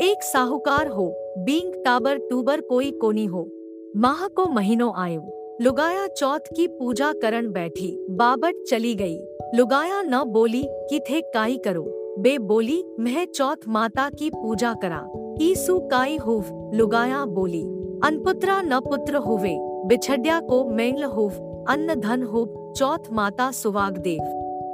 [0.00, 3.48] एक साहूकार हो, बींग टाबर टूबर कोई कोनी हो।
[3.96, 9.18] माह को महीनों आयो। लुगाया चौथ की पूजा करण बैठी, बाबट चली गई।
[9.54, 15.08] लुगाया न बोली कि थे काई करो। बे बोली मैं चौथ माता की पूजा करा।
[15.40, 17.62] ईसु काई हुव, लुगाया बोली।
[18.04, 24.20] अनपुत्रा न पुत्र हुवे, बिछड्या को मेंगल हुव। अन्न धन हुव, चौथ माता सुवाग देव।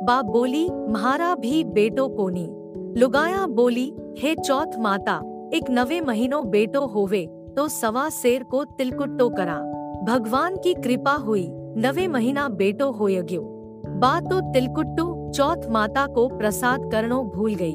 [0.03, 2.61] बा बोली, म्हारा भी बेटो कोनी।
[2.97, 5.15] लुगाया बोली, हे चौथ माता,
[5.55, 7.27] एक नवे महीनों बेटो होवे
[7.57, 9.57] तो सवा शेर को तिलकुट्टो करा।
[10.05, 13.41] भगवान की कृपा हुई, नवे महीना बेटो होयग्यो
[14.01, 17.75] बा तो तिलकुट्टू, चौथ माता को प्रसाद करनो भूल गई।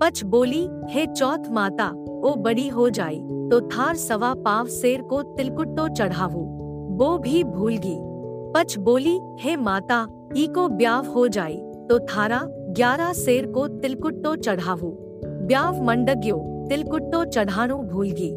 [0.00, 1.88] पच बोली, हे चौथ माता,
[2.20, 3.18] ओ बड़ी हो जाई
[3.50, 6.46] तो थार सवा पाव शेर को तिलकुट्टो चढ़ावू।
[6.96, 7.98] वो भी भूल गई।
[8.54, 10.06] पच बोली, हे माता,
[10.36, 11.56] ई को ब्याव हो जाई
[11.90, 14.90] तो थारा ग्यारह शेर को तिलकुट्टो चढ़ावू,
[15.46, 16.36] ब्याव मंडग्यो,
[16.70, 18.30] तिलकुट्टो चढ़ानो भूल गई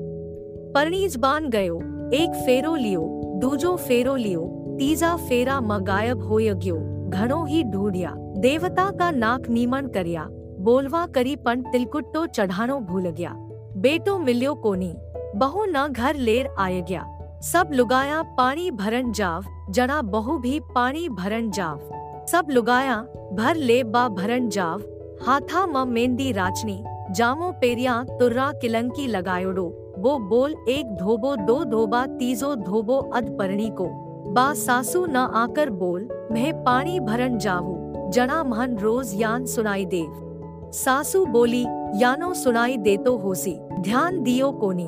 [0.73, 1.75] परनीज बान गयो,
[2.13, 3.01] एक फेरो लियो,
[3.41, 4.41] दूजो फेरो लियो,
[4.79, 6.75] तीजा फेरा म गायब हो होयग्यो,
[7.09, 10.27] घणो ही ढूंढिया। देवता का नाक नीमन करिया,
[10.59, 13.33] बोलवा करी पण तिलकुट्टो चढ़ानो भूल गया
[13.77, 14.93] बेटो मिलियो कोनी,
[15.35, 17.05] बहु न घर लेर आय गया
[17.43, 22.95] सब लुगाया पानी भरन जाव, जना बहु भी पानी भरन जाव। सब लुगाया
[23.33, 24.81] भर ले बा भरण जाव।
[25.27, 29.65] हाथा म मेंदी राचनी, जामो पेरिया तुर्रा किलंकी लगायोडो।
[29.97, 33.87] वो बोल एक धोबो, दो धोबा, तीजो धोबो अध परणी को।
[34.33, 37.75] बा सासू न आकर बोल, मैं पानी भरण जावू,
[38.11, 41.63] जना महन रोज यान सुनाई देव सासू बोली,
[41.95, 44.87] यानो सुनाई देतो होसी, ध्यान दियो कोनी।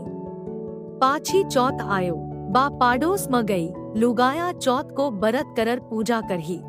[1.02, 2.16] पाछी चौथ आयो।
[2.52, 6.60] बा पाडोस म गई, लुगाया चौथ को बरत करर पूजा करही।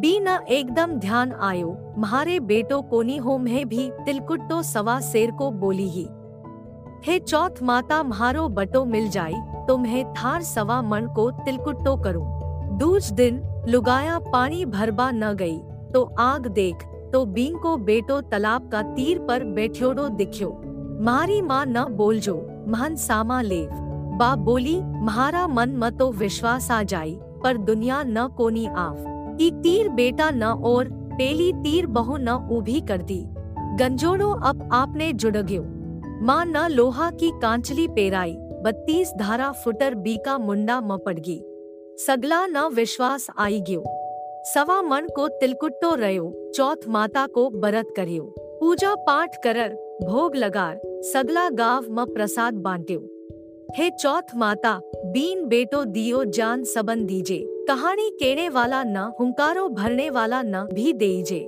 [0.00, 5.50] बी न एकदम ध्यान आयो म्हारे बेटो कोनी हो में भी तिलकुट्टो सवा शेर को
[5.52, 6.06] बोली ही।
[7.06, 9.34] हे चौथ माता म्हारो बटो मिल जाई
[9.68, 15.58] तो मैं थार सवा मन को तिलकुट्टो करूँ। दूज दिन लुगाया पानी भरबा न गई
[15.94, 20.50] तो आग देख तो बींग को बेटो तालाब का तीर पर बैठ्योडो दिख्यो।
[21.02, 23.68] मारी माँ न बोल जो महन सामा लेव।
[24.18, 29.07] बा बोली म्हारा मन मतो विश्वास आ जाई, पर दुनिया न कोनी आव।
[29.40, 33.24] ई तीर बेटा न और पेली तीर बहु न उभी कर दी।
[33.78, 35.62] गंजोड़ो, अब आपने जुड़ग्यो।
[36.22, 41.42] माँ न लोहा की कांचली पेराई, बत्तीस धारा फुटर बीका मुंडा मपड़गी।
[42.06, 43.84] सगला न विश्वास आई गयो।
[44.44, 50.80] सवा मन को तिलकुट्टो रयो, चौथ माता को बरत करियो। पूजा पाठ करर, भोग लगार,
[50.86, 53.00] सगला गाव म प्रसाद बांट्यो।
[53.76, 57.38] हे चौथ माता बीन बेटो दियो जान सबन दीजे।
[57.68, 61.38] कहानी केड़े वाला न, हुंकारो भरने वाला न भी देजे